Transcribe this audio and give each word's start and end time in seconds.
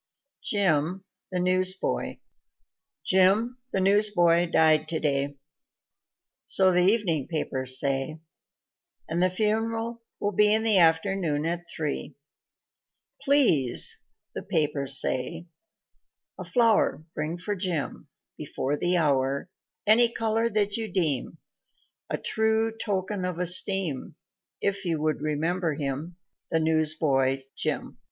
Jim, 0.43 1.05
the 1.31 1.39
Newsboy 1.39 2.17
Jim, 3.05 3.59
the 3.71 3.79
newsboy, 3.79 4.49
died 4.49 4.87
today, 4.87 5.37
So 6.47 6.71
the 6.71 6.79
evening 6.81 7.27
papers 7.27 7.77
say 7.79 8.19
And 9.07 9.21
the 9.21 9.29
funeral 9.29 10.01
will 10.19 10.31
be 10.31 10.51
In 10.55 10.63
the 10.63 10.79
afternoon 10.79 11.45
at 11.45 11.67
three 11.67 12.15
"Please" 13.21 14.01
(the 14.33 14.41
papers 14.41 14.99
say) 14.99 15.45
"a 16.39 16.43
flow'r 16.45 17.05
Bring 17.13 17.37
for 17.37 17.55
Jim 17.55 18.07
before 18.39 18.75
the 18.75 18.97
hour 18.97 19.51
Any 19.85 20.11
color 20.11 20.49
that 20.49 20.77
you 20.77 20.91
deem 20.91 21.37
A 22.09 22.17
true 22.17 22.75
token 22.75 23.23
of 23.23 23.37
esteem, 23.37 24.15
If 24.61 24.83
you 24.83 24.99
would 24.99 25.21
remember 25.21 25.75
him 25.75 26.15
The 26.49 26.57
newsboy, 26.57 27.37
Jim. 27.55 27.99